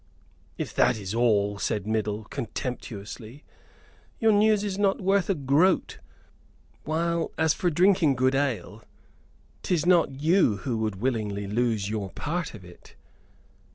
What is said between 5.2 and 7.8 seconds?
a groat; while as for